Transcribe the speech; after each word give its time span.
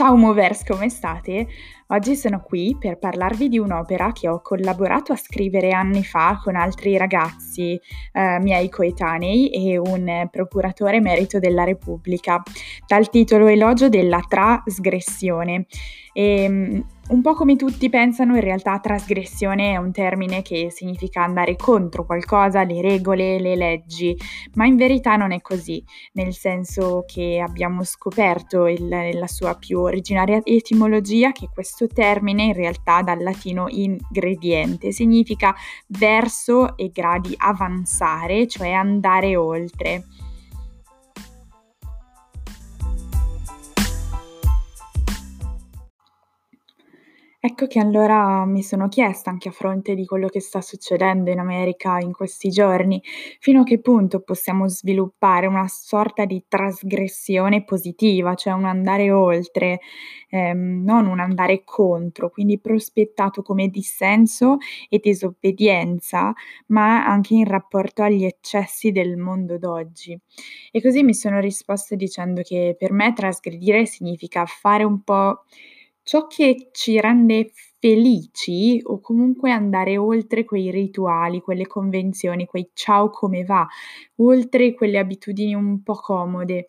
Ciao 0.00 0.16
Movers, 0.16 0.64
come 0.64 0.88
state? 0.88 1.46
Oggi 1.88 2.16
sono 2.16 2.40
qui 2.40 2.74
per 2.80 2.98
parlarvi 2.98 3.48
di 3.48 3.58
un'opera 3.58 4.12
che 4.12 4.30
ho 4.30 4.40
collaborato 4.40 5.12
a 5.12 5.16
scrivere 5.16 5.72
anni 5.72 6.02
fa 6.02 6.40
con 6.42 6.56
altri 6.56 6.96
ragazzi 6.96 7.78
eh, 8.12 8.38
miei 8.40 8.70
coetanei 8.70 9.50
e 9.50 9.76
un 9.76 10.26
procuratore 10.30 10.96
emerito 10.96 11.38
della 11.38 11.64
Repubblica, 11.64 12.42
dal 12.86 13.10
titolo 13.10 13.46
Elogio 13.46 13.90
della 13.90 14.24
trasgressione. 14.26 15.66
E, 16.12 16.42
ehm, 16.42 16.84
un 17.10 17.22
po' 17.22 17.34
come 17.34 17.56
tutti 17.56 17.88
pensano, 17.90 18.36
in 18.36 18.40
realtà 18.40 18.78
trasgressione 18.78 19.72
è 19.72 19.76
un 19.76 19.90
termine 19.90 20.42
che 20.42 20.70
significa 20.70 21.24
andare 21.24 21.56
contro 21.56 22.06
qualcosa, 22.06 22.62
le 22.62 22.80
regole, 22.80 23.40
le 23.40 23.56
leggi, 23.56 24.16
ma 24.54 24.66
in 24.66 24.76
verità 24.76 25.16
non 25.16 25.32
è 25.32 25.40
così, 25.40 25.82
nel 26.12 26.32
senso 26.32 27.04
che 27.06 27.42
abbiamo 27.44 27.82
scoperto 27.82 28.68
il, 28.68 28.86
la 28.86 29.26
sua 29.26 29.56
più 29.56 29.80
originaria 29.80 30.40
etimologia, 30.44 31.32
che 31.32 31.48
questo 31.52 31.88
termine 31.88 32.44
in 32.44 32.54
realtà 32.54 33.02
dal 33.02 33.20
latino 33.20 33.66
ingrediente 33.68 34.92
significa 34.92 35.52
verso 35.88 36.76
e 36.76 36.90
gradi 36.92 37.34
avanzare, 37.36 38.46
cioè 38.46 38.70
andare 38.70 39.34
oltre. 39.34 40.04
Ecco 47.42 47.66
che 47.66 47.78
allora 47.78 48.44
mi 48.44 48.62
sono 48.62 48.88
chiesta, 48.88 49.30
anche 49.30 49.48
a 49.48 49.52
fronte 49.52 49.94
di 49.94 50.04
quello 50.04 50.28
che 50.28 50.40
sta 50.42 50.60
succedendo 50.60 51.30
in 51.30 51.38
America 51.38 51.98
in 51.98 52.12
questi 52.12 52.50
giorni, 52.50 53.02
fino 53.38 53.62
a 53.62 53.64
che 53.64 53.80
punto 53.80 54.20
possiamo 54.20 54.68
sviluppare 54.68 55.46
una 55.46 55.66
sorta 55.66 56.26
di 56.26 56.44
trasgressione 56.46 57.64
positiva, 57.64 58.34
cioè 58.34 58.52
un 58.52 58.66
andare 58.66 59.10
oltre, 59.10 59.80
ehm, 60.28 60.82
non 60.84 61.06
un 61.06 61.18
andare 61.18 61.64
contro, 61.64 62.28
quindi 62.28 62.60
prospettato 62.60 63.40
come 63.40 63.68
dissenso 63.68 64.58
e 64.90 64.98
disobbedienza, 65.02 66.34
ma 66.66 67.06
anche 67.06 67.32
in 67.34 67.46
rapporto 67.46 68.02
agli 68.02 68.24
eccessi 68.26 68.92
del 68.92 69.16
mondo 69.16 69.56
d'oggi. 69.56 70.18
E 70.70 70.82
così 70.82 71.02
mi 71.02 71.14
sono 71.14 71.40
risposta 71.40 71.94
dicendo 71.94 72.42
che 72.42 72.76
per 72.78 72.92
me 72.92 73.14
trasgredire 73.14 73.86
significa 73.86 74.44
fare 74.44 74.84
un 74.84 75.02
po' 75.02 75.44
ciò 76.02 76.26
che 76.26 76.68
ci 76.72 77.00
rende 77.00 77.52
felici 77.78 78.80
o 78.84 79.00
comunque 79.00 79.50
andare 79.52 79.96
oltre 79.96 80.44
quei 80.44 80.70
rituali, 80.70 81.40
quelle 81.40 81.66
convenzioni, 81.66 82.46
quei 82.46 82.70
ciao 82.74 83.10
come 83.10 83.44
va, 83.44 83.66
oltre 84.16 84.74
quelle 84.74 84.98
abitudini 84.98 85.54
un 85.54 85.82
po' 85.82 85.94
comode. 85.94 86.68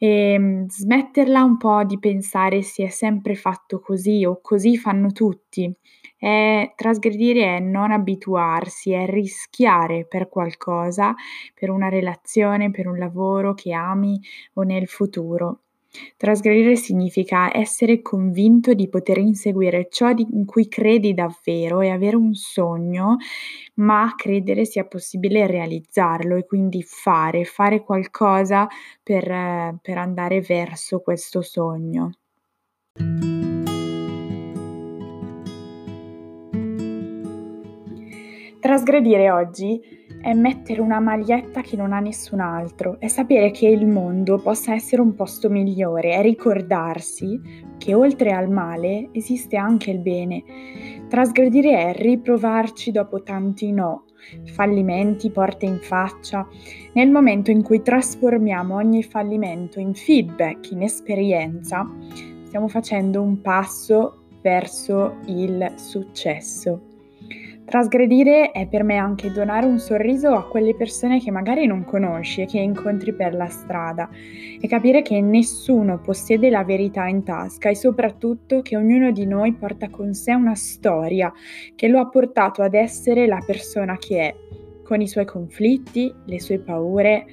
E 0.00 0.32
ehm, 0.34 0.66
smetterla 0.68 1.42
un 1.42 1.56
po' 1.56 1.82
di 1.84 1.98
pensare 1.98 2.62
si 2.62 2.82
è 2.82 2.88
sempre 2.88 3.34
fatto 3.34 3.80
così 3.80 4.24
o 4.24 4.38
così 4.40 4.76
fanno 4.76 5.10
tutti. 5.12 5.72
È, 6.16 6.72
trasgredire 6.76 7.56
è 7.56 7.60
non 7.60 7.90
abituarsi, 7.92 8.92
è 8.92 9.06
rischiare 9.06 10.06
per 10.06 10.28
qualcosa, 10.28 11.14
per 11.54 11.70
una 11.70 11.88
relazione, 11.88 12.70
per 12.70 12.86
un 12.86 12.98
lavoro 12.98 13.54
che 13.54 13.72
ami 13.72 14.20
o 14.54 14.62
nel 14.62 14.86
futuro. 14.88 15.62
Trasgredire 16.16 16.76
significa 16.76 17.56
essere 17.56 18.02
convinto 18.02 18.74
di 18.74 18.88
poter 18.88 19.18
inseguire 19.18 19.88
ciò 19.90 20.12
di 20.12 20.26
in 20.32 20.44
cui 20.44 20.68
credi 20.68 21.14
davvero 21.14 21.80
e 21.80 21.88
avere 21.88 22.16
un 22.16 22.34
sogno, 22.34 23.16
ma 23.74 24.12
credere 24.16 24.64
sia 24.64 24.84
possibile 24.84 25.46
realizzarlo 25.46 26.36
e 26.36 26.44
quindi 26.44 26.82
fare, 26.82 27.44
fare 27.44 27.82
qualcosa 27.82 28.66
per 29.02 29.76
per 29.80 29.98
andare 29.98 30.40
verso 30.40 31.00
questo 31.00 31.42
sogno. 31.42 32.12
Trasgredire 38.60 39.30
oggi 39.30 39.80
è 40.28 40.34
mettere 40.34 40.82
una 40.82 41.00
maglietta 41.00 41.62
che 41.62 41.74
non 41.74 41.94
ha 41.94 42.00
nessun 42.00 42.40
altro, 42.40 43.00
è 43.00 43.08
sapere 43.08 43.50
che 43.50 43.66
il 43.66 43.86
mondo 43.86 44.36
possa 44.36 44.74
essere 44.74 45.00
un 45.00 45.14
posto 45.14 45.48
migliore, 45.48 46.10
è 46.10 46.20
ricordarsi 46.20 47.40
che 47.78 47.94
oltre 47.94 48.32
al 48.32 48.50
male 48.50 49.08
esiste 49.12 49.56
anche 49.56 49.90
il 49.90 50.00
bene. 50.00 50.44
Trasgredire 51.08 51.94
è 51.94 51.98
riprovarci 51.98 52.90
dopo 52.90 53.22
tanti 53.22 53.72
no, 53.72 54.04
fallimenti, 54.52 55.30
porte 55.30 55.64
in 55.64 55.78
faccia. 55.80 56.46
Nel 56.92 57.10
momento 57.10 57.50
in 57.50 57.62
cui 57.62 57.80
trasformiamo 57.80 58.74
ogni 58.74 59.02
fallimento 59.02 59.80
in 59.80 59.94
feedback, 59.94 60.72
in 60.72 60.82
esperienza, 60.82 61.90
stiamo 62.44 62.68
facendo 62.68 63.22
un 63.22 63.40
passo 63.40 64.24
verso 64.42 65.20
il 65.24 65.72
successo. 65.76 66.87
Trasgredire 67.68 68.50
è 68.50 68.66
per 68.66 68.82
me 68.82 68.96
anche 68.96 69.30
donare 69.30 69.66
un 69.66 69.78
sorriso 69.78 70.30
a 70.30 70.48
quelle 70.48 70.74
persone 70.74 71.20
che 71.20 71.30
magari 71.30 71.66
non 71.66 71.84
conosci 71.84 72.40
e 72.40 72.46
che 72.46 72.58
incontri 72.58 73.12
per 73.12 73.34
la 73.34 73.48
strada 73.48 74.08
e 74.58 74.66
capire 74.66 75.02
che 75.02 75.20
nessuno 75.20 76.00
possiede 76.00 76.48
la 76.48 76.64
verità 76.64 77.06
in 77.08 77.24
tasca 77.24 77.68
e 77.68 77.74
soprattutto 77.74 78.62
che 78.62 78.74
ognuno 78.74 79.10
di 79.10 79.26
noi 79.26 79.52
porta 79.52 79.90
con 79.90 80.14
sé 80.14 80.32
una 80.32 80.54
storia 80.54 81.30
che 81.74 81.88
lo 81.88 81.98
ha 81.98 82.08
portato 82.08 82.62
ad 82.62 82.72
essere 82.72 83.26
la 83.26 83.42
persona 83.44 83.98
che 83.98 84.18
è, 84.18 84.34
con 84.82 85.02
i 85.02 85.06
suoi 85.06 85.26
conflitti, 85.26 86.10
le 86.24 86.40
sue 86.40 86.60
paure, 86.60 87.26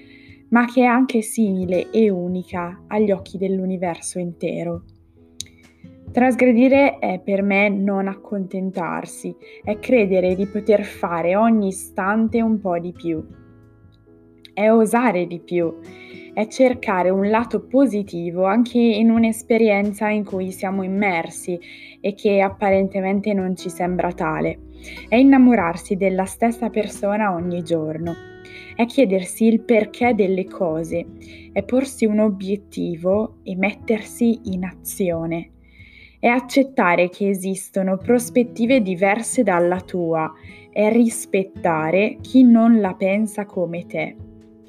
ma 0.50 0.66
che 0.66 0.82
è 0.82 0.86
anche 0.86 1.22
simile 1.22 1.90
e 1.92 2.10
unica 2.10 2.84
agli 2.88 3.12
occhi 3.12 3.38
dell'universo 3.38 4.20
intero. 4.20 4.84
Trasgredire 6.16 6.98
è 7.00 7.20
per 7.20 7.42
me 7.42 7.68
non 7.68 8.08
accontentarsi, 8.08 9.36
è 9.62 9.78
credere 9.80 10.34
di 10.34 10.48
poter 10.48 10.86
fare 10.86 11.36
ogni 11.36 11.68
istante 11.68 12.42
un 12.42 12.62
po' 12.62 12.80
di 12.80 12.94
più, 12.94 13.22
è 14.54 14.72
osare 14.72 15.28
di 15.28 15.42
più, 15.42 15.78
è 16.34 16.48
cercare 16.48 17.10
un 17.10 17.30
lato 17.30 17.66
positivo 17.68 18.46
anche 18.46 18.80
in 18.80 19.10
un'esperienza 19.10 20.08
in 20.08 20.24
cui 20.24 20.54
siamo 20.54 20.84
immersi 20.84 21.60
e 22.00 22.14
che 22.14 22.40
apparentemente 22.40 23.34
non 23.34 23.54
ci 23.58 23.70
sembra 23.70 24.14
tale, 24.14 24.60
è 25.10 25.16
innamorarsi 25.18 25.98
della 25.98 26.24
stessa 26.24 26.70
persona 26.70 27.34
ogni 27.34 27.62
giorno, 27.62 28.14
è 28.74 28.86
chiedersi 28.86 29.48
il 29.48 29.60
perché 29.60 30.16
delle 30.16 30.46
cose, 30.46 31.08
è 31.52 31.62
porsi 31.64 32.06
un 32.06 32.20
obiettivo 32.20 33.40
e 33.44 33.58
mettersi 33.58 34.40
in 34.46 34.64
azione 34.64 35.50
è 36.20 36.28
accettare 36.28 37.10
che 37.10 37.30
esistono 37.30 37.98
prospettive 37.98 38.82
diverse 38.82 39.44
dalla 39.44 39.82
tua, 39.82 40.32
è 40.72 40.92
rispettare 40.92 42.18
chi 42.22 42.44
non 42.44 42.80
la 42.80 42.94
pensa 42.94 43.46
come 43.46 43.86
te. 43.86 44.16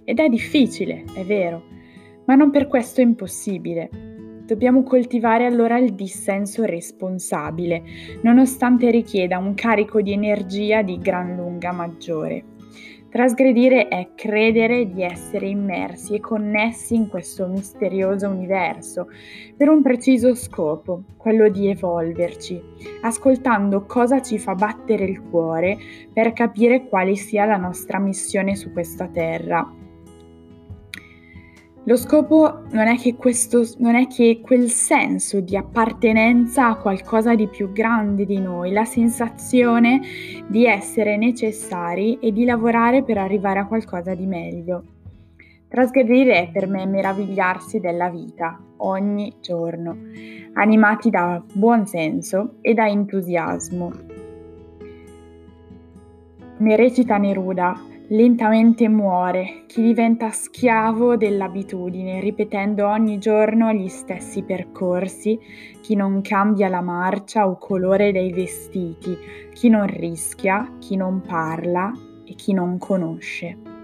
Ed 0.04 0.18
è 0.18 0.28
difficile, 0.28 1.04
è 1.14 1.24
vero, 1.24 1.62
ma 2.26 2.34
non 2.34 2.50
per 2.50 2.68
questo 2.68 3.00
è 3.00 3.04
impossibile. 3.04 3.88
Dobbiamo 4.46 4.84
coltivare 4.84 5.44
allora 5.44 5.78
il 5.78 5.94
dissenso 5.94 6.64
responsabile, 6.64 7.82
nonostante 8.22 8.90
richieda 8.90 9.38
un 9.38 9.54
carico 9.54 10.00
di 10.00 10.12
energia 10.12 10.82
di 10.82 10.98
gran 10.98 11.34
lunga 11.34 11.72
maggiore. 11.72 12.55
Trasgredire 13.08 13.88
è 13.88 14.08
credere 14.14 14.90
di 14.92 15.02
essere 15.02 15.48
immersi 15.48 16.14
e 16.14 16.20
connessi 16.20 16.94
in 16.94 17.08
questo 17.08 17.46
misterioso 17.46 18.28
universo 18.28 19.08
per 19.56 19.68
un 19.68 19.80
preciso 19.80 20.34
scopo, 20.34 21.02
quello 21.16 21.48
di 21.48 21.68
evolverci, 21.68 22.60
ascoltando 23.02 23.86
cosa 23.86 24.20
ci 24.20 24.38
fa 24.38 24.54
battere 24.54 25.04
il 25.04 25.22
cuore 25.22 25.78
per 26.12 26.32
capire 26.32 26.88
quale 26.88 27.14
sia 27.14 27.46
la 27.46 27.56
nostra 27.56 27.98
missione 27.98 28.54
su 28.54 28.72
questa 28.72 29.06
terra 29.06 29.75
lo 31.86 31.96
scopo 31.96 32.64
non 32.70 32.88
è, 32.88 32.96
che 32.96 33.14
questo, 33.14 33.64
non 33.78 33.94
è 33.94 34.08
che 34.08 34.40
quel 34.42 34.70
senso 34.70 35.40
di 35.40 35.56
appartenenza 35.56 36.66
a 36.66 36.76
qualcosa 36.78 37.36
di 37.36 37.46
più 37.46 37.70
grande 37.70 38.26
di 38.26 38.40
noi, 38.40 38.72
la 38.72 38.84
sensazione 38.84 40.00
di 40.48 40.66
essere 40.66 41.16
necessari 41.16 42.18
e 42.18 42.32
di 42.32 42.44
lavorare 42.44 43.04
per 43.04 43.18
arrivare 43.18 43.60
a 43.60 43.66
qualcosa 43.66 44.16
di 44.16 44.26
meglio. 44.26 44.82
Trasgredire 45.68 46.48
è 46.48 46.50
per 46.50 46.66
me 46.66 46.86
meravigliarsi 46.86 47.78
della 47.78 48.08
vita, 48.08 48.60
ogni 48.78 49.34
giorno, 49.40 49.96
animati 50.54 51.08
da 51.08 51.40
buon 51.52 51.86
senso 51.86 52.54
e 52.62 52.74
da 52.74 52.88
entusiasmo. 52.88 53.92
Ne 56.58 56.74
recita 56.74 57.16
Neruda, 57.16 57.78
lentamente 58.08 58.88
muore 58.88 59.64
chi 59.66 59.82
diventa 59.82 60.30
schiavo 60.30 61.16
dell'abitudine, 61.16 62.20
ripetendo 62.20 62.86
ogni 62.86 63.18
giorno 63.18 63.72
gli 63.72 63.88
stessi 63.88 64.42
percorsi, 64.42 65.38
chi 65.80 65.94
non 65.94 66.20
cambia 66.22 66.68
la 66.68 66.82
marcia 66.82 67.48
o 67.48 67.58
colore 67.58 68.12
dei 68.12 68.32
vestiti, 68.32 69.16
chi 69.52 69.68
non 69.68 69.86
rischia, 69.86 70.76
chi 70.78 70.96
non 70.96 71.20
parla 71.20 71.92
e 72.24 72.34
chi 72.34 72.52
non 72.52 72.78
conosce. 72.78 73.75